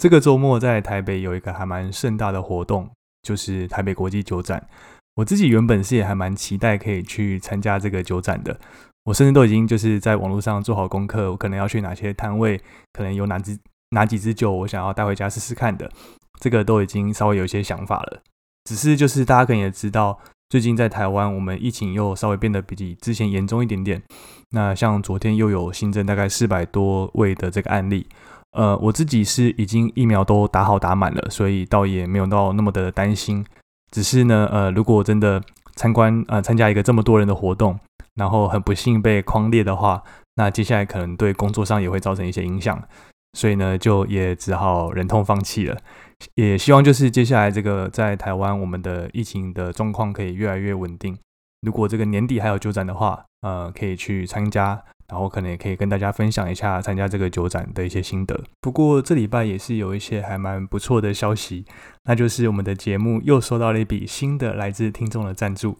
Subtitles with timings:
[0.00, 2.88] 这个周末在台北有一个还蛮盛大的活动，
[3.22, 4.66] 就是台北国际酒展。
[5.16, 8.58] 我自己原本是也还蛮期待可以去参加这个酒展的。
[9.04, 12.58] 我甚至都已经就是在网络上做好功课，我可能要去哪些摊位，
[12.94, 13.58] 可能有哪支
[13.90, 15.90] 哪几支酒我想要带回家试试看的，
[16.40, 18.22] 这个都已经稍微有一些想法了。
[18.64, 20.18] 只是就是大家可能也知道。
[20.48, 24.02] 最近在台湾，我们疫情又稍微变得比之前严重一点点。
[24.52, 28.08] 那像昨天又有新增大概四百多位的这个案例。
[28.52, 33.44] 呃，我自己是已经疫苗都打好打满了，所以倒也没有到那么的担心。
[33.90, 35.40] 只是呢，呃，如果真的
[35.76, 37.78] 参观呃参加一个这么多人的活动，
[38.14, 40.02] 然后很不幸被框列的话，
[40.34, 42.82] 那接下来可能对工作上也会造成一些影响。
[43.38, 45.78] 所以呢，就也只好忍痛放弃了。
[46.34, 51.16] 也希望就是接下来这个在台湾，我们的疫情的状况可以越来越稳定。
[51.62, 58.40] 如果这个年底还有酒展的话，呃，可以去参加，然后可能也可以跟大家分享一下参加这个酒展的一些心得。
[58.60, 61.64] 不过这礼拜也是有一些还蛮不错的消息，
[62.04, 65.76] 那就是我们的节目又收到了一笔新的来自听众的赞助。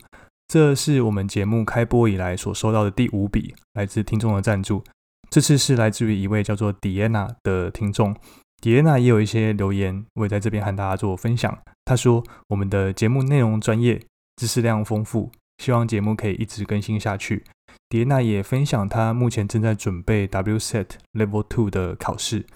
[0.48, 4.82] 这是我们节目开播以来所收到的第五笔来自听众的赞助。
[5.30, 8.16] 这次是来自于一位叫做 Diana 的听众。
[8.60, 11.56] 迪安娜也有一些留言，我也在这边和大家做分享。
[11.84, 14.02] 他说：“我们的节目内容专业，
[14.36, 17.42] 知识量丰富，希望节目可以一直更新下去。”
[17.90, 22.46] 迪娜也分享她目前正在准备 WSET Level Two 的考试。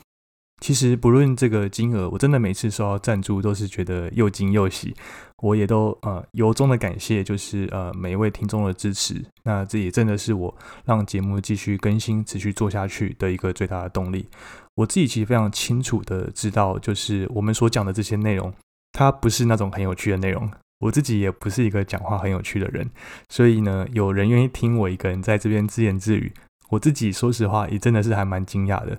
[0.61, 4.95] 其实不论这个金额，我真的每次收到赞助都是觉得又惊又喜。
[5.43, 9.22] 我也都呃由衷的感谢，就是呃每一位听众的支持。
[9.43, 14.28] 那这也真的是我让节目继续更新、持续做下去的一个最大的动力。
[14.77, 18.55] 我自己其实非常清楚的知道，就是我们所讲的这些内容，
[18.93, 20.49] 它不是那种很有趣的内容。
[20.80, 22.90] 我自己也不是一个讲话很有趣的人，
[23.28, 26.32] 所以呢，有人愿意听我一个人在这边自言自语，
[26.70, 28.96] 我自己说实话也真的是还蛮惊讶的。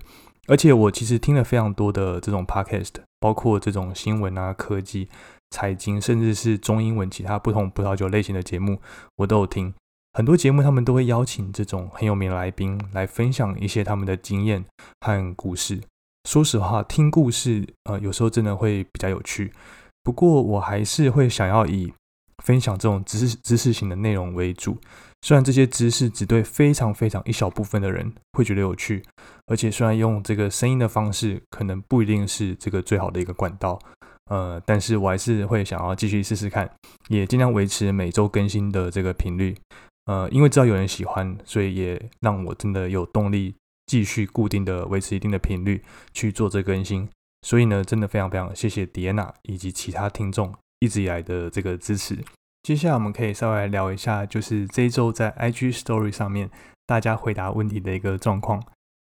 [0.48, 5.08] 而且我其实听了非常多的这种 podcast，包括这种新闻啊、科技、
[5.50, 8.80] 财经，甚至是中英文其他不同葡萄酒类型的节目，
[9.16, 9.74] 我都有听。
[10.12, 14.64] 很多节目他们都会邀请这种很有名的来宾来分享一些他们的经验
[15.00, 15.80] 和故事。
[16.28, 19.52] 说实话，听故事呃有时候真的会比较有趣。
[20.06, 21.92] 不过我还是会想要以
[22.44, 24.78] 分享这种知识知识型的内容为主。
[25.22, 29.02] 虽然这些知识只对非常非常一小部分的人会觉得有趣，
[29.48, 33.76] 而且虽然用这个声音的方式可能不一定是这个最好的一个管道，
[34.30, 36.70] 呃，但是我还是会想要继续试试看，
[37.08, 39.56] 也尽量维持每周更新的这个频率，
[40.04, 43.56] 呃，因为知道有人喜欢，所以也让我真的有动力
[43.86, 47.08] 继续固定的维持一定的频率去做这更新。
[47.46, 52.18] 所以呢，真的非常非常谢谢迪安娜以及其他听众一直以来的这个支持。
[52.64, 56.50] 接下来我们可以稍微来聊一下，就是这一周在 IG Story 上面
[56.86, 58.60] 大家回答问题的一个状况。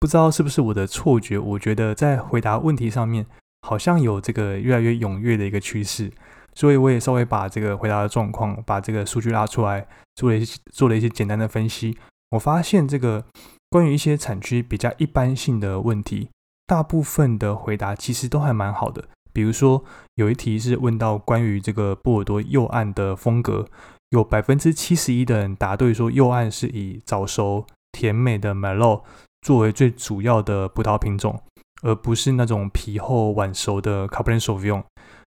[0.00, 3.26] 不知道是不是我的错觉，我觉得在回答问题上面
[3.68, 6.10] 好像有这个越来越踊跃的一个趋势，
[6.54, 11.98] 所以我也稍微把这个回答的状况，把这个数据拉出来，做了一些做了一些简单的分析。
[12.30, 13.22] 我发现这个
[13.68, 16.30] 关于一些产区比较一般性的问题，
[16.66, 19.04] 大部分的回答其实都还蛮好的。
[19.32, 19.82] 比如说，
[20.16, 23.66] 有一题是问到关于这个波尔多右岸的风格，
[24.10, 29.04] 有百分之七十一的人答对，说右岸是以早熟甜美的 m e l o
[29.40, 31.42] 作为最主要的葡萄品种，
[31.82, 34.84] 而不是那种皮厚晚熟的 Cabernet s a u v i g n。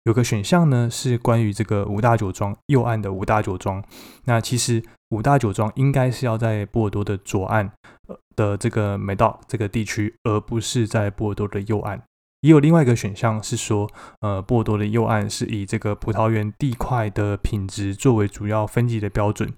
[0.04, 3.84] 有个选项呢是关于这个五大酒庄右岸的五大酒庄，
[4.26, 7.72] 那其实五大酒庄应该是要在波尔多的左岸
[8.36, 12.02] 的这个美道这个地区，而不是在波尔多的右岸。
[12.42, 13.86] 也有另外一个选项是说，
[14.22, 19.54] 呃，波尔多的右岸是以这个葡萄园地块的品质作为主要分级的标准。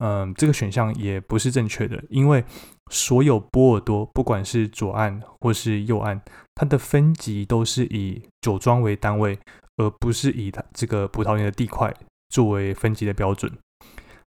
[0.00, 2.44] 嗯，这个选项也不是正确的，因为
[2.90, 6.20] 所有波尔多，不管是左岸或是右岸，
[6.54, 9.38] 它的分级都是以酒庄为单位，
[9.76, 11.94] 而不是以它这个葡萄园的地块
[12.28, 13.52] 作为分级的标准。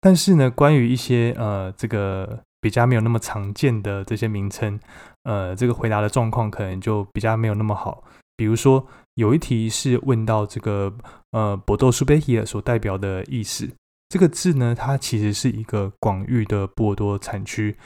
[0.01, 4.79] 但是呢，关于一些呃这个比较没有那么常见的这些名称，
[5.25, 8.05] 呃，这个回答的状况可能就比较没有那么好。
[8.37, 10.95] 比如说，有一题是问到这个
[11.33, 13.69] 呃博多苏贝希尔所代表的意思，
[14.09, 17.77] 这个字呢，它其实是一个广域的波多产区。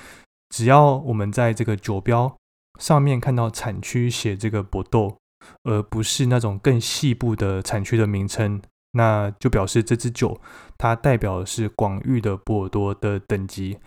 [0.51, 2.37] 只要我们在这个酒标
[2.79, 5.17] 上面看到产区写这个博多，
[5.65, 8.61] 而不是那种更细部的产区的名称。
[8.95, 10.39] 那就表示这支酒
[10.77, 13.79] 它代表的是广域的波尔多的等级，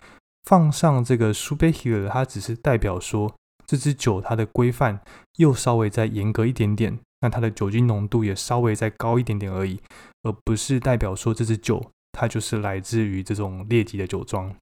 [0.46, 3.32] 放上这个苏贝希尔，它只是代表说
[3.68, 5.00] 这支酒它的规范
[5.38, 9.80] 又稍微再严格一点点，那它的酒精浓度也稍微再高一点点而已，
[10.24, 14.56] 而不是代表说这支酒它就是来自于这种劣级的酒庄。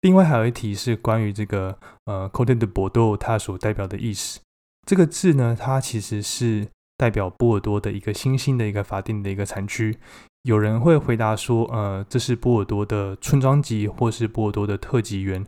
[0.00, 4.40] 另外还有一题是关于这个呃 c o t e d 的波多它所代表的意思，
[4.88, 6.68] 这个字呢，它其实是。
[7.00, 9.96] 代表波尔多的一个新兴的一个法定的一个产区，
[10.42, 15.46] 有人会回答说，呃，这是波尔多的村庄级或是波尔多的特级园。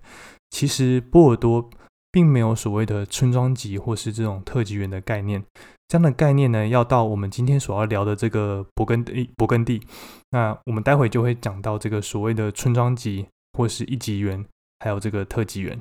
[0.51, 1.69] 其实波尔多
[2.13, 5.45] 并没有所谓的村庄级或是这种特级园的概念，
[5.89, 9.83] 这样的概念呢，要到我们今天所要聊的这个勃艮第，勃艮第，
[10.31, 13.27] 那我们待会就会讲到这个所谓的村庄级
[13.59, 14.47] 或是一级园，
[14.79, 15.81] 还有这个特级园。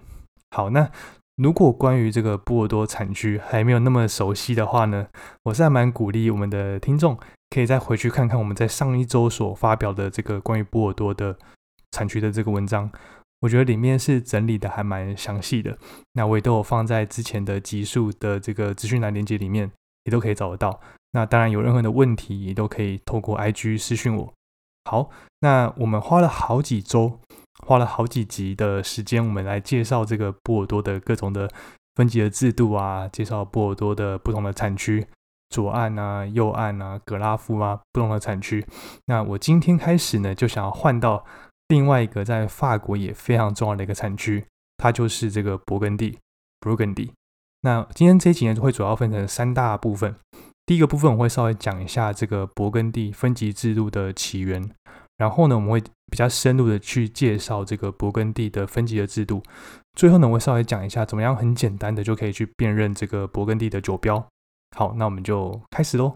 [0.50, 0.90] 好，那。
[1.40, 5.08] 如果关于这个波尔多产区还没有那么熟悉的话呢，
[5.44, 7.18] 我是还蛮鼓励我们的听众
[7.50, 11.38] 可以再回去看看我们在上一周所发表的这个关于波尔多的
[11.92, 12.92] 产区的这个文章，
[13.40, 15.78] 我觉得里面是整理的还蛮详细的。
[16.12, 19.72] 那我也都有放在之前的集数的这个资讯栏链接里面，
[20.04, 20.82] 也都可以找得到。
[21.14, 24.34] 那当然有任何的问题也都可以透过 IG 私讯我。
[24.84, 25.10] 好，
[25.40, 27.22] 那我们花了好几周。
[27.66, 31.50] 花了好几集的时间，我们来介绍这个波尔多的各种的
[31.96, 35.06] 分级的制度啊，介绍波尔多的不同的产区，
[35.50, 38.66] 左岸啊、右岸啊、格拉夫啊不同的产区。
[39.06, 41.26] 那我今天开始呢，就想要换到
[41.68, 44.46] 另外一个在法国也非常重要的一个产区，
[44.78, 46.18] 它就是这个勃艮第
[46.62, 47.12] （Burgundy）。
[47.62, 50.16] 那今天这一集呢，会主要分成三大部分。
[50.66, 54.72] 第一个部分我会稍微讲一下这个勃艮第分级制度的起源。
[55.20, 59.44] 然后呢，我们会比较深入的去介绍这个勃艮第的分级的制度。
[59.94, 64.26] 最后呢，我会稍微讲一下怎么样很简单的就可以去辨认这个勃艮第的酒标。
[64.78, 66.16] 好，那我们就开始喽。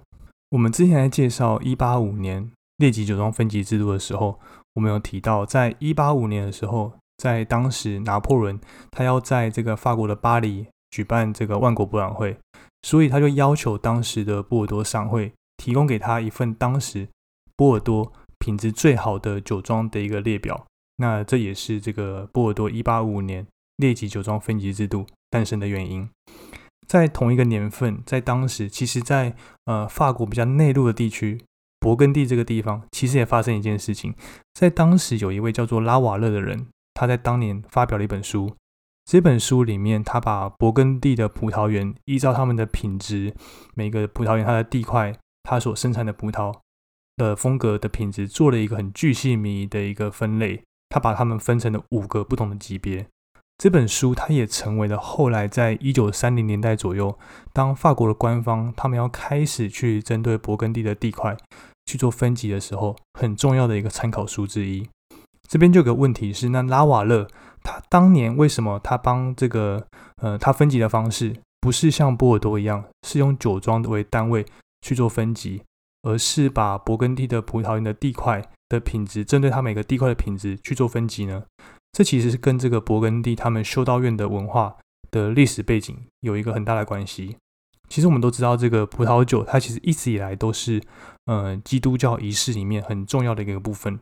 [0.52, 4.40] 我们之前在介绍一八五年列级酒庄分级制度的时候，
[4.76, 8.58] 我们有提到，在一八五年的时候，在当时拿破仑
[8.90, 12.38] 他要在这个法国的巴黎举办这个万国博览会，
[12.84, 17.10] 所以他就要求当时的波尔多商会提供给他一份当时
[17.58, 18.14] 波尔多。
[18.44, 20.66] 品质最好的酒庄的一个列表，
[20.98, 23.48] 那这也是这个波尔多一八五五年
[23.78, 26.10] 列级酒庄分级制度诞生的原因。
[26.86, 31.40] 在同一个年份，在当时，其实，在呃法国比较内陆的地区，
[31.80, 34.14] 勃艮第这个地方，其实也发生一件事情。
[34.54, 38.54] 在当时，有一位叫做拉瓦勒的人，他在当年发表了一本书。
[39.06, 43.34] 这本书里面，他把勃艮第的葡萄园依照他们的品质，
[43.74, 45.14] 每个葡萄园它的地块，
[45.44, 46.54] 它所生产的葡萄。
[47.18, 53.06] 的风格的品质做了一个很巨细靡的一个分类，他把它们分成了五个不同的级别。
[53.58, 57.18] 这本书它也成为了后来在一九三零年代左右，
[57.54, 61.38] 当法国的官方他们要开始去针对勃艮第的地块
[61.86, 64.90] 去做分级的时候，很重要的一个参考书之一。
[65.48, 67.28] 这边就有个问题是，那拉瓦勒
[67.62, 69.86] 他当年为什么他帮这个
[70.22, 74.46] 呃他分级的方式不是像波尔多一样是用酒庄为单位
[74.82, 75.62] 去做分级？
[76.04, 81.44] 而是把勃艮第的葡萄园的地块的品质，针对它每个地块的品质去做分级呢？
[81.92, 84.78] 这其实是跟这个勃艮第他们修道院的文化
[85.12, 87.36] 的历史背景有一个很大的关系。
[87.90, 90.82] 其实我们都知道，这个葡萄酒它其实一直以来都是
[91.26, 94.00] 呃基督教仪式里面很重要的一个部分。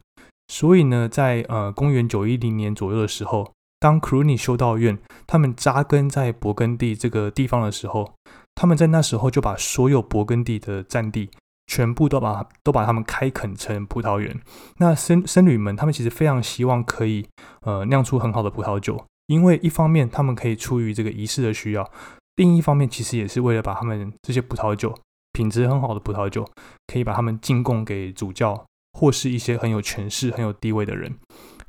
[0.48, 8.13] 所以呢，在呃公元九一零年左右的时候，当克鲁尼修道院他们扎根在勃艮第这个地方的时候，
[8.55, 11.29] 他们在那时候就把所有勃艮第的占地。
[11.68, 14.39] 全部都把都把他们开垦成葡萄园。
[14.77, 17.27] 那僧僧侣们，他们其实非常希望可以
[17.62, 21.89] 呃酿出很好的葡萄酒，因为一方面他们可以出于这个仪式的需要，
[22.36, 24.94] 另一方面其实也是为了把他们这些葡萄酒
[25.32, 26.46] 品质很好的葡萄酒，
[26.88, 31.15] 可以把他们进贡给主教或是一些很有权势、很有地位的人。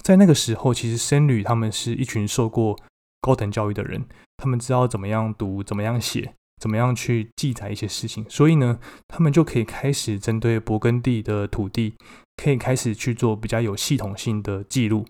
[0.03, 2.77] 在那个时候，其实僧侣他们是一群受过
[3.21, 4.05] 高等教育的人，
[4.39, 6.35] 他们知道怎么样读、怎么样写。
[6.63, 8.25] 怎么样去记载一些事情？
[8.29, 8.79] 所以呢，
[9.09, 11.95] 他们就可以开始针对勃艮第的土地，
[12.37, 15.05] 可以开始去做比较有系统性的记录。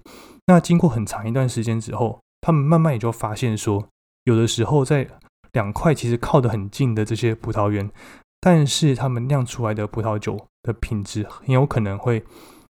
[0.46, 3.86] 那经过很长一段时间之后，他们慢慢也就发现说，
[4.24, 5.06] 有的时候在
[5.52, 7.90] 两块其实靠得很近的这些葡萄园，
[8.40, 12.24] 但是他们酿出来的葡萄酒的品质很有可能会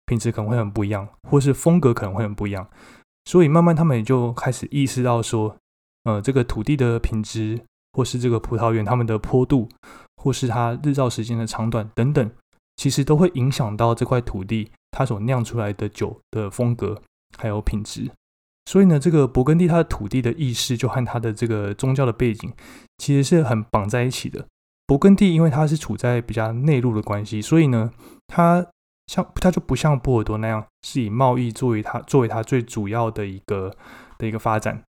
[0.07, 2.65] 品质可能会很不一样，或是风格可能会很不一样。
[3.25, 5.57] 所以慢慢他们也就开始意识到说，
[6.05, 7.61] 呃，这个土地的品质，
[7.99, 9.69] 或是这个葡萄园它们的坡度，
[10.23, 12.31] 或是它日照时间的长短等等，
[12.77, 17.03] 其实都会影响到这块土地它所酿出来的酒的风格
[17.37, 18.09] 还有品质。
[18.67, 22.53] 所以呢，这个勃艮第它的土地的意识就和它的这个宗教的背景
[22.99, 24.47] 其实是很绑在一起的。
[24.87, 27.91] 勃艮第因为它是处在比较内陆的关系，所以呢，
[28.29, 28.65] 它
[29.09, 33.75] 像它就不像波尔多那样是以贸易作为它作为它最主要的一个
[34.19, 34.85] 的一个发展。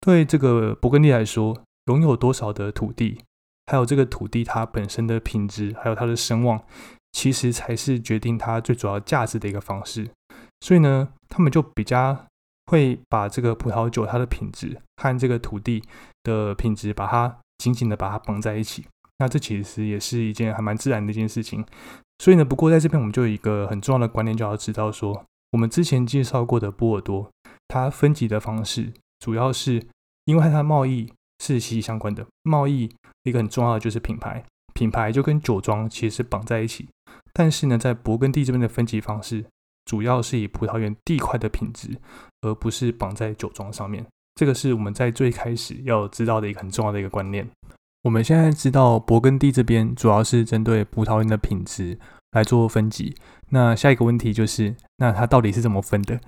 [0.00, 3.20] 对这个勃艮第来说，拥有多少的土地，
[3.66, 6.62] 还有这个土地它本身的品质，还有它的声望，
[7.12, 10.08] 其实才是决定它最主要价值的一个方式。
[10.60, 12.26] 所以呢，他们就比较
[12.66, 15.82] 会把这个葡萄酒它的品质和这个土地
[16.22, 18.86] 的品质，把它紧紧的把它绑在一起。
[19.18, 21.64] 那这其实也是一件还蛮自然的一件事情，
[22.18, 27.30] 所以呢，不过在这边我们就有一个很重要的观念，就要知道说，我们之前介绍过的波尔多，
[27.68, 29.86] 它分级的方式，主要是
[30.24, 31.12] 因为它贸易
[31.44, 32.88] 是息息相关的，贸易
[33.24, 36.88] 一个很重要的就是品牌，品牌就跟酒庄其实是绑在一起，
[37.32, 39.44] 但是呢，在勃艮第这边的分级方式，
[39.84, 41.90] 主要是以葡萄园地块的品质，
[42.40, 47.46] 而不是绑在酒庄上面，这个是我们在最开始要知道的一个很重要的一个观念。
[48.02, 51.98] 我们现在知道，勃艮第这边主要是针对葡萄园的品质
[52.32, 53.14] 来做分级。
[53.50, 56.20] 那下一个问题就是，那它到底是怎么分的？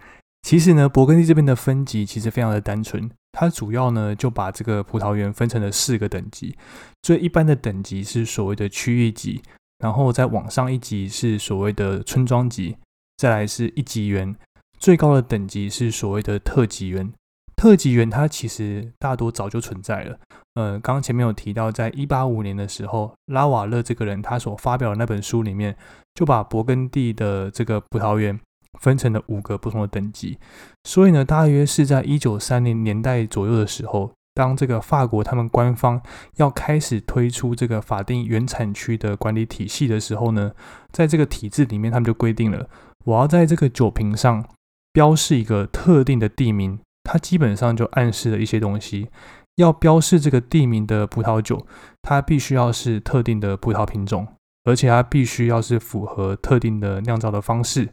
[0.46, 6.56] 其实呢，勃艮第这边的分级其实非常的单纯，它主要呢就把这个葡萄园分成了四个等级。
[7.02, 9.42] 最一般的等级是所谓的区域级，
[9.80, 12.76] 然后再往上一级是所谓的村庄级，
[13.16, 14.36] 再来是一级园，
[14.78, 17.12] 最高的等级是所谓的特级园。
[17.56, 20.16] 特级园它其实大多早就存在了。
[20.54, 25.76] 呃，刚刚前面有提到，在一八五年的时候，拉瓦勒这个人他所发表的那本书里面，
[26.14, 28.38] 就把勃艮第的这个葡萄园
[28.80, 30.38] 分成了五个不同的等级。
[30.84, 36.00] 所以呢，大约是在一九三零年代左右的时候，当这个法国他们官方
[36.36, 40.52] 要开始推出这个法定原产区的管理体系的时候呢，
[40.92, 42.68] 在这个体制里面，他们就规定了，
[43.04, 44.44] 我要在这个酒瓶上
[44.92, 46.78] 标示一个特定的地名。
[47.08, 49.08] 它基本上就暗示了一些东西，
[49.54, 51.64] 要标示这个地名的葡萄酒，
[52.02, 54.26] 它必须要是特定的葡萄品种，
[54.64, 57.90] 而且它必须要是符合特定的酿造的方式，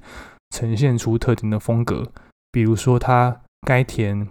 [0.53, 2.12] 呈现出特定的风格。
[2.51, 4.27] 比如说它该甜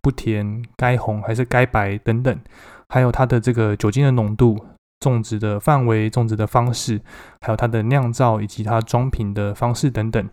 [0.00, 2.40] 不甜，该红还是该白等等，
[2.88, 4.56] 还有它的这个酒精的浓度、
[5.00, 7.02] 种植的范围、种植的方式，
[7.42, 10.26] 还有它的酿造以及它装瓶的方式等等，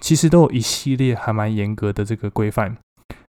[0.00, 2.76] 其实都有一系列还蛮严格的这个规范。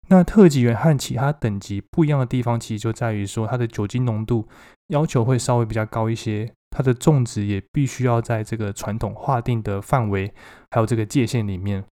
[0.10, 4.46] 那特级园和其他等级不一样的地方，其实就在于说它的酒精浓度
[4.88, 10.34] 要求会稍微比较高一些，它的种植也必须要在这个传统划定的范围
[10.72, 11.84] 还有这个界限里面。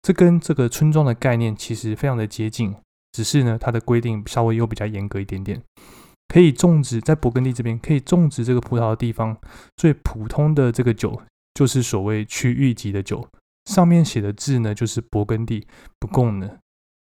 [0.00, 2.74] 这跟这个村庄的概念其实非常的接近，
[3.12, 5.62] 只是呢它的规定稍微又比较严格一点点。
[6.26, 9.36] 可以种植在勃艮第这边可以种植这个葡萄的地方，
[9.76, 11.20] 最普通的这个酒
[11.52, 13.28] 就是所谓区域级的酒，
[13.66, 15.66] 上面写的字呢就是勃艮第
[15.98, 16.58] 不供呢。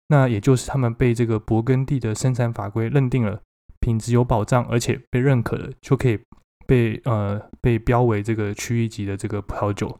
[0.10, 3.42] 那也就是他们被这个勃艮第的生产法规认定了
[3.80, 6.20] 品质有保障，而且被认可了，就可以
[6.66, 10.00] 被呃被标为这个区域级的这个葡萄酒。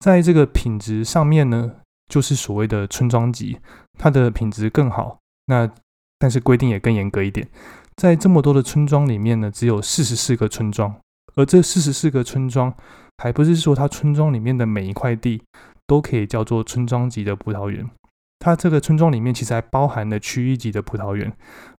[0.00, 1.72] 在这个品质上面呢，
[2.08, 3.58] 就是所谓的村庄级，
[3.98, 5.18] 它的品质更好。
[5.46, 5.70] 那
[6.18, 7.48] 但是规定也更严格一点，
[7.96, 10.94] 在这么多的村庄里面呢，只有四十四个村庄，
[11.36, 12.74] 而这四十四个村庄
[13.18, 15.42] 还不是说它村庄里面的每一块地
[15.86, 17.88] 都可以叫做村庄级的葡萄园。
[18.40, 21.32] 它这个村庄里面其实还包含了区域级的葡萄园，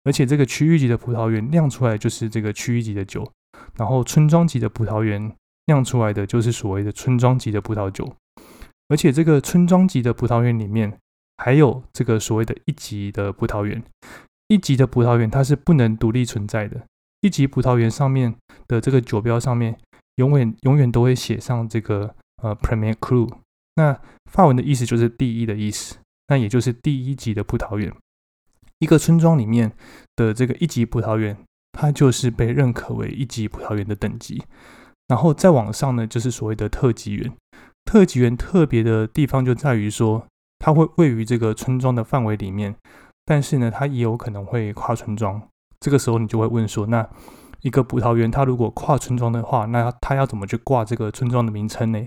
[0.02, 3.28] 而且这个区域级的葡萄园酿出来就是这个区域级的酒，
[3.76, 5.34] 然后村庄级的葡萄园
[5.66, 8.16] 酿出来的就是所谓的村庄级的葡萄酒，
[8.88, 10.98] 而且这个村庄级的葡萄园里面
[11.36, 13.82] 还有这个所谓的一级的葡萄园，
[14.48, 16.86] 一级的葡萄园它是不能独立存在的，
[17.20, 18.34] 一级葡萄园上面
[18.66, 19.78] 的这个酒标上面
[20.16, 23.30] 永远永远都会写上这个呃 Premier Cru，
[23.74, 24.00] 那
[24.30, 25.96] 法文的意思就是第一的意思。
[26.30, 27.90] 那也就是第一级的葡萄园，
[28.80, 29.72] 一个村庄里面
[30.14, 31.34] 的这个一级葡萄园，
[31.80, 34.42] 它就是被认可为一级葡萄园的等级。
[35.06, 37.32] 然后再往上呢，就是所谓的特级园。
[37.84, 40.26] 特级园特别的地方就在于说，
[40.58, 42.74] 它会位于这个村庄的范围里面，
[43.24, 45.40] 但是呢，它也有可能会跨村庄。
[45.78, 47.08] 这个时候你就会问说，那
[47.60, 52.04] 一个葡萄园它如果跨村庄的话，那它要怎么去挂这个村庄的名称呢？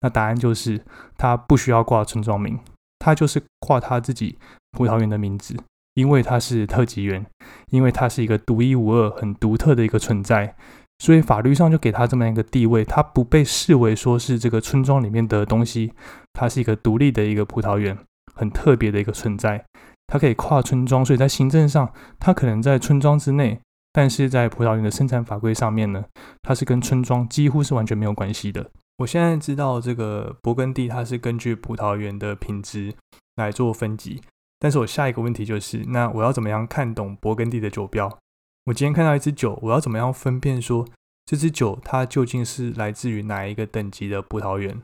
[0.00, 0.84] 那答案就是
[1.16, 2.58] 它不需要挂村庄名。
[3.00, 4.36] 他就是挂他自己
[4.72, 5.56] 葡萄园的名字，
[5.98, 7.26] 因为它是特级园，
[7.70, 10.54] 因为它是一个独一无二、很独特的一个存在，
[11.00, 15.92] 所以法律上就给它这么一个地位，它不被视为说是这个村庄里面的东西，
[16.32, 17.98] 它是一个独立的一个葡萄园，
[18.32, 19.64] 很特别的一个存在。
[20.06, 23.60] 它可以跨村庄，所以在行政上，它可能在村庄之内，
[23.92, 26.04] 但是在葡萄园的生产法规上面呢，
[26.42, 28.70] 它是跟村庄几乎是完全没有关系的。
[28.98, 32.94] 我现在知道这个勃艮第，它是根据葡萄园的品质
[33.34, 34.22] 来做分级，
[34.58, 38.18] 但是我下一个问题就是，那我要怎么样看懂勃艮第的酒标？
[38.66, 40.86] 我今天看到一支酒，我要怎么样分辨说
[41.24, 44.82] 这支酒它究竟是来自于哪一个等级的葡萄园？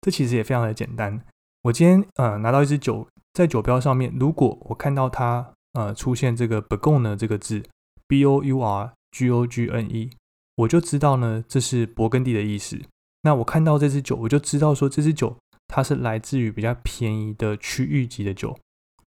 [0.00, 1.24] 这其实也非常的简单。
[1.62, 3.06] 我今天呃拿到一支酒。
[3.34, 7.62] 在酒标上面，如果我看到它呃出现这个 b o u r g o n 这个字
[8.06, 10.10] ，B O U R G O G N E，
[10.56, 12.78] 我就知道呢这是勃艮第的意思。
[13.22, 15.34] 那我看到这支酒，我就知道说这支酒
[15.66, 18.54] 它是来自于比较便宜的区域级的酒。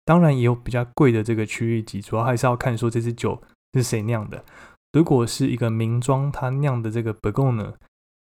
[0.09, 3.39] 当然也有比较贵的这个区域级，主要还是要看说这支酒
[3.75, 4.43] 是谁酿的。
[4.91, 7.73] 如果是一个名庄它酿的这个 b o u r g o n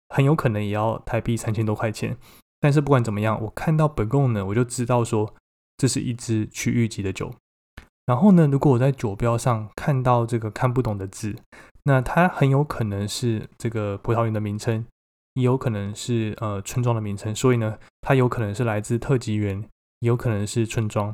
[0.09, 2.17] 很有可能也要台币三千多块钱。
[2.59, 5.31] 但是不管怎么样，我看到 b o u r g o n 我就知道说。
[5.77, 7.33] 这是一支区域级的酒，
[8.05, 11.35] 然后呢，如果我在酒标上看到这个看不懂的字，
[11.83, 14.85] 那它很有可能是这个葡萄园的名称，
[15.33, 19.61] 也有可能是呃村庄的名称，所以呢，它有可能是来自特级园，
[19.99, 21.13] 也有可能是村庄。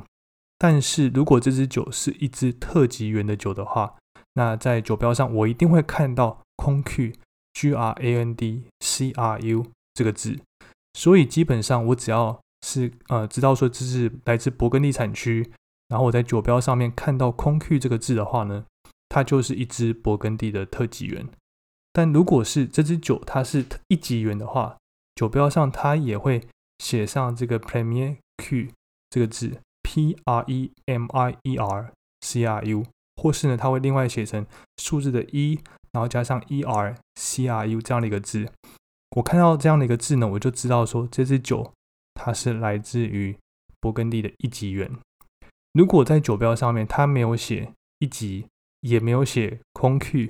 [0.62, 3.96] 但是如果这支酒是一支特级园的酒的话，
[4.34, 7.12] 那在酒标上我一定会看到空 Q
[7.54, 10.38] G R A N D C R U 这个字，
[10.94, 12.38] 所以基本上我只要。
[12.64, 15.50] 是呃，知道说这是来自勃艮第产区，
[15.88, 18.66] 然后我在酒标上面看到空 Q 这个字的话呢，
[19.08, 21.28] 它就是一支勃艮第的特级园。
[21.92, 24.76] 但如果是这支酒它是一级园的话，
[25.16, 26.46] 酒标上它也会
[26.78, 28.68] 写上这个 Premier Q
[29.10, 29.58] 这个字
[29.92, 32.84] ，P R E M I E R C R U，
[33.16, 34.46] 或是呢，它会另外写成
[34.78, 35.60] 数字的一，
[35.92, 38.48] 然后加上 E R C R U 这样的一个字。
[39.16, 41.72] 我看到这样的一个字呢，我就知道说这支酒。
[42.14, 43.36] 它是来自于
[43.80, 44.88] 勃艮第的一级园。
[45.72, 48.46] 如果在酒标上面它没有写一级，
[48.80, 50.28] 也没有写空 Q，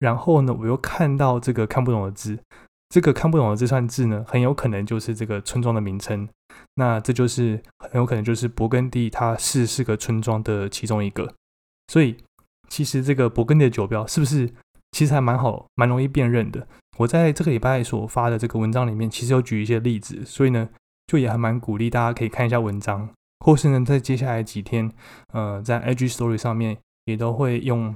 [0.00, 2.40] 然后呢，我又看到这个看不懂的字，
[2.88, 6.28] 这个看不懂的这串字呢，很有可能就是这个村庄的名称。
[6.74, 11.32] 那这就是很有可能就是勃艮第它是四个村庄的其中一个。
[11.88, 12.16] 所以
[12.68, 14.52] 其实这个勃艮第的酒标是不是
[14.92, 16.66] 其实还蛮好，蛮容易辨认的。
[16.98, 20.68] 我在这个礼拜所发的这个文章里面，其实有举一些例子，所以呢。
[21.06, 23.08] 就也还蛮鼓励大家可以看一下文章，
[23.40, 24.88] 或是呢，在接下来几天，
[25.32, 27.92] 呃，在 IG Story 上面也都会用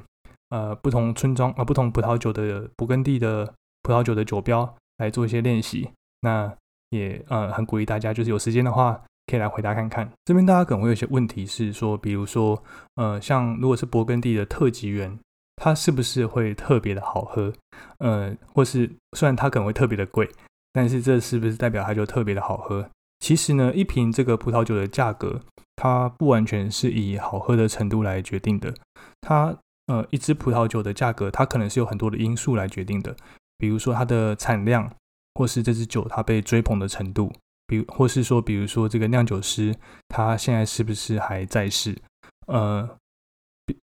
[0.49, 5.89] 呃不同村庄啊、不同葡萄酒的勃艮第的葡萄酒的酒标来做一些练习。
[6.23, 6.53] 那
[6.95, 10.11] 也呃很鼓励大家，就是有时间的话可以来回答看看。
[10.25, 12.63] 这边大家可能会有些问题是说，比如说
[12.97, 15.19] 呃，像如果是勃艮第的特级园，
[15.57, 17.53] 它是不是会特别的好喝？
[17.99, 20.29] 呃，或是虽然它可能会特别的贵，
[20.73, 22.89] 但是这是不是代表它就特别的好喝？
[23.21, 25.41] 其实呢，一瓶这个葡萄酒的价格，
[25.77, 28.75] 它不完全是以好喝的程度来决定的。
[29.21, 33.15] 它呃，一支葡萄酒的价格，它可能是有很多的因素来决定的。
[33.57, 34.91] 比如说它的产量，
[35.35, 37.33] 或是这支酒它被追捧的程度，
[37.67, 39.75] 比如或是说，比如说这个酿酒师
[40.09, 41.97] 他现在是不是还在世？
[42.47, 42.89] 呃，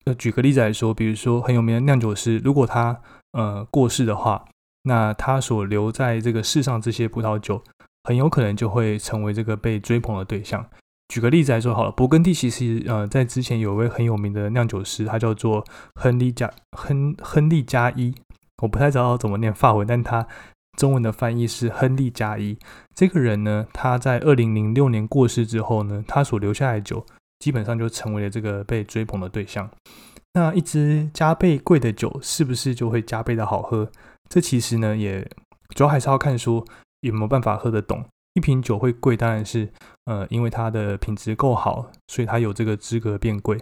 [0.04, 3.00] 呃，举个例子来说，比如说很有名的酿酒师，如果他
[3.32, 4.44] 呃过世的话，
[4.84, 7.62] 那他所留在这个世上这些葡萄酒。
[8.04, 10.66] 很有可能就会成为这个被追捧的对象。
[11.08, 15.62] 举个例子来说好了，勃艮第其实呃在之前有位很有名的酿酒师，他叫做
[15.96, 18.14] 亨利加亨亨利加一，
[18.62, 20.26] 我不太知道怎么念法文，但他
[20.80, 22.56] 中文的翻译是亨利加一。
[22.94, 27.04] 这个人呢，他在二零零六年过世之后呢，他所留下来的酒
[27.38, 29.70] 基本上就成为了这个被追捧的对象。
[30.32, 33.90] 那一支加倍贵的酒是不是就会加倍的好喝？
[34.30, 35.20] 这其实呢，也
[35.74, 36.64] 主要还是要看说。
[37.02, 38.04] 有没有办法喝得懂？
[38.34, 39.66] 一瓶酒会贵，当然是
[40.04, 43.58] 呃，因为它的品质够好，所以它有这个资格变贵。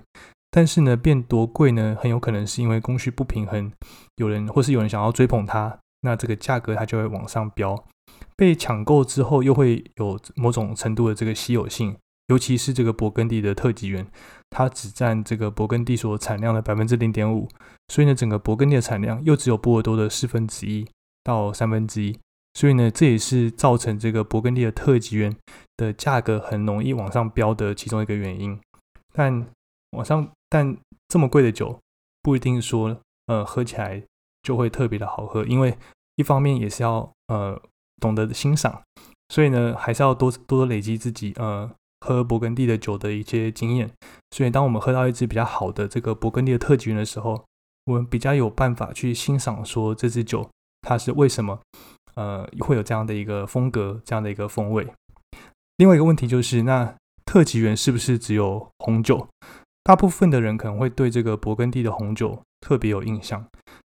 [0.51, 3.71] 但是呢，变多贵呢，很有可能是因为供需不平衡，
[4.17, 7.85] 有人或是有人想要追捧它，那这个价格它就会往上飙。
[8.37, 11.97] 被抢购之后，又会有某种程度的这个稀有性，
[12.29, 14.07] 尤其是这个勃艮第的特级园，
[14.51, 17.49] 它只占这个勃艮第所产量的百分之零点五，
[17.89, 20.87] 所以呢，整个勃艮第的产量又只有波尔多的四分之一
[21.25, 22.19] 到三分之一。
[22.55, 25.37] 所以呢，这也是造成这个勃艮第的特级园
[25.77, 28.59] 的价格很容易往上飙的其中一个原因。
[29.13, 29.47] 但
[29.93, 30.77] 往上，但
[31.09, 31.79] 这么贵的酒
[32.23, 34.03] 不一定说，呃，喝起来
[34.43, 35.45] 就会特别的好喝。
[35.45, 35.77] 因为
[36.17, 37.61] 一方面也是要呃
[38.01, 38.83] 懂得欣赏，
[39.29, 41.71] 所以呢，还是要多多多累积自己呃
[42.01, 43.91] 喝勃艮第的酒的一些经验。
[44.31, 47.45] 所以当我们喝到一支比较好的这个勃艮第的特级园的时候，
[47.87, 50.49] 我们比较有办法去欣赏说这支酒。
[50.83, 51.59] 它是为什么
[52.15, 54.87] 呃会有这样的一个风格，这样的一个风味。
[55.79, 59.27] 另外一个问题就是，那特级园是不是只有红酒？
[59.83, 63.45] 大部分的人可能会对这个勃艮第的红酒特别有印象。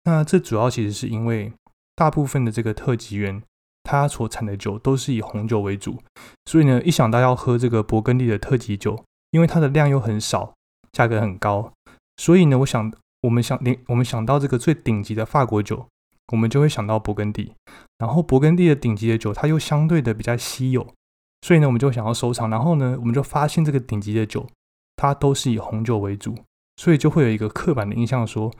[0.07, 1.51] 那这主要其实是因为
[1.93, 3.43] 大部分的这个特级园，
[3.83, 6.01] 它所产的酒都是以红酒为主，
[6.45, 10.53] 所以呢，一想到要喝这个勃艮第的特级酒，因为它的量又很少，
[10.93, 11.73] 价格很高，
[12.15, 12.89] 所以呢，我想
[13.23, 15.85] 我们想我们想到这个最顶级的法国酒，
[16.31, 17.51] 我们就会想到勃艮第。
[17.97, 20.87] 然后勃艮第的顶级的酒，它又相对的比较稀有，
[21.41, 22.49] 所以呢，我们就想要收藏。
[22.49, 24.47] 然后呢，我们就发现这个顶级的酒，
[24.95, 26.33] 它都是以红酒为主，
[26.77, 28.53] 所以就会有一个刻板的印象说。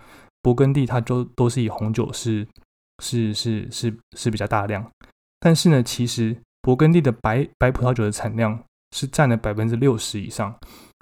[0.47, 2.47] 勃艮第它就都是以红酒是
[3.03, 4.89] 是是是是比较大量，
[5.41, 8.57] 但是呢，其实勃艮第的白白葡萄酒的产量
[8.95, 10.57] 是占了百分之六十以上，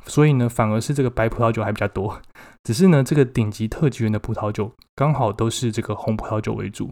[0.08, 2.20] 所以呢，反而是这个白葡萄酒还比较多。
[2.64, 6.90] 只是呢，这个顶级特级园的葡萄酒刚好都是这个红葡萄酒为主。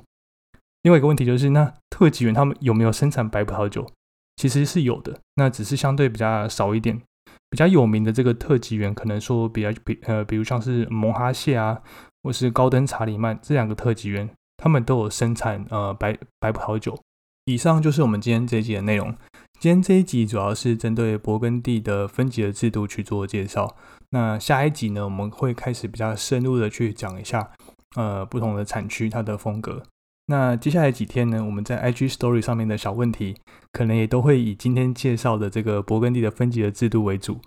[0.84, 3.89] 另外一个问题就是，那特级园他们有没有生产白葡萄酒？
[4.36, 7.02] 其实是有的，那只是相对比较少一点。
[7.50, 11.82] 比较有名的这个特级园，可能说比较比呃，比如像是蒙哈谢啊。
[12.23, 16.97] 或是高登查理曼这两个特级园，他们都有生产呃白白葡萄酒。
[17.45, 19.13] 以上就是我们今天这一集的内容。
[19.59, 23.75] 今天这一集主要是针对勃艮第的分级的制度去做介绍。
[24.12, 27.51] 那下一集呢，我们会开始比较深入的去讲一下
[27.95, 29.83] 呃不同的产区它的风格。
[30.27, 33.36] 那接下来几天呢，我们在 IG Story 上面的小问题，
[33.73, 37.41] 可能也都会以今天介绍的这个勃艮第的分级的制度为主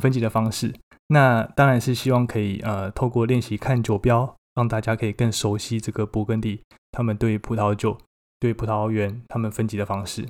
[0.00, 0.74] 分级的方式。
[1.08, 7.96] 那当然是希望可以呃透过练习看酒标，让大家可以更熟悉这个勃艮第他们对葡萄酒、
[8.40, 10.26] 对葡萄园他们分级的方式。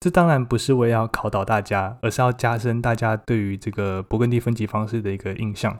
[0.00, 5.78] 这当然不是为要考倒大家，而是要加深大家对于这个勃艮第分级方式的一个印象。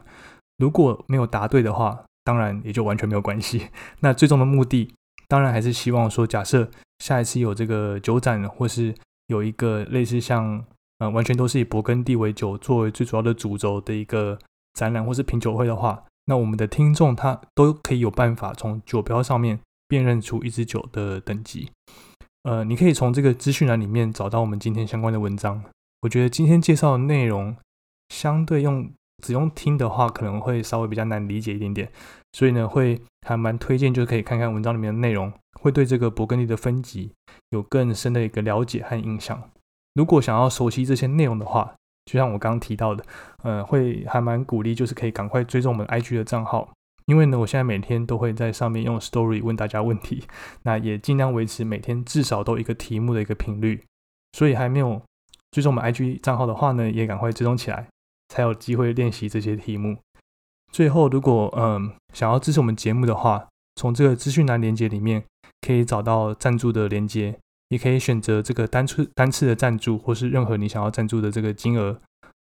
[0.59, 3.67] 如果没有答对的话，当然也就完全没有关系。
[3.99, 4.93] 那最终的目的，
[5.27, 8.95] 当然还是希望说，假设下一次有这个酒展，或是
[9.27, 10.63] 有一个类似像。
[11.01, 14.37] 呃，完全都是以勃艮第为酒作为最主要的主轴的一个
[14.73, 21.71] 展览或是品酒会的话，那我们的听众他都可以有办法从酒标上面辨认出一支酒的等级。
[22.43, 25.63] 呃，你可以从这个资讯栏里面找到我们今天相关的文章。
[26.01, 27.55] 我觉得今天介绍的内容
[28.09, 28.91] 相对用
[29.23, 31.91] 只用听的话，可能会稍微比较难理解一点点，
[32.33, 37.11] 所以呢，会还蛮推荐，就可以看看文章里面的内容，会对这个勃艮第的分级
[37.49, 39.49] 有更深的一个了解和印象。
[39.93, 41.75] 如果想要熟悉这些内容的话，
[42.05, 43.03] 就像我刚刚提到的，
[43.43, 46.69] 呃，会还蛮鼓励，就是可以赶快追踪我们 IG 的账号，
[47.05, 50.23] 因为呢，我现在每天都会在上面用 Story 问大家问题，
[50.63, 53.83] 那也尽量维持每天至少都一个题目的一个频率，
[54.33, 55.01] 所以还没有
[55.51, 57.87] 追踪我们 IG 账号的话呢，也赶快追踪起来，
[58.29, 59.97] 才有机会练习这些题目。
[60.71, 65.23] 最后，如果嗯想要支持我们节目的话，从这个资讯栏连接里面
[65.59, 67.37] 可以找到赞助的连接。
[67.71, 71.97] 也可以选择这个单次单次的赞助，或是任何你想要赞助的这个金额。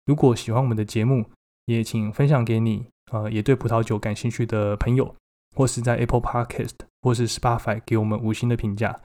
[0.07, 1.23] 如果喜欢我们的节目，
[1.65, 5.15] 也请分享给你呃也对葡萄酒感兴趣的朋友，
[5.55, 6.71] 或是在 Apple Podcast
[7.03, 8.99] 或是 Spotify 给我们五星的评价。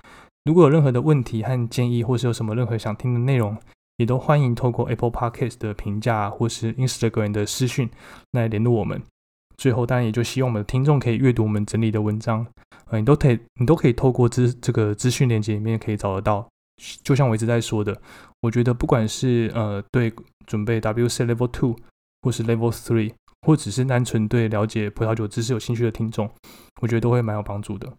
[0.44, 3.54] 如果有任何的问题和建议，或是有什么任何想听的内容，
[3.98, 7.90] 也都欢迎透过 Apple Podcast 的评价或是 Instagram 的私讯
[8.32, 9.02] 来联络我们。
[9.56, 12.46] 最后，当然也就希望我们的听众可以阅读我们整理的文章，
[12.86, 16.46] 呃，你都可以，你都可以透过资这个资讯链接里面可以找得到。
[17.02, 17.96] 就像我一直在说的，
[18.40, 20.12] 我觉得不管是呃对
[20.46, 21.76] 准备 WC Level Two
[22.22, 23.12] 或是 Level Three，
[23.46, 26.28] 或只是单纯对了解葡萄酒知识有兴趣的听众，
[26.82, 27.92] 我觉得都会蛮有帮助的。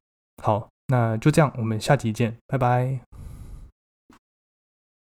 [0.44, 3.25] 好，那就这样，我们下集见，拜拜。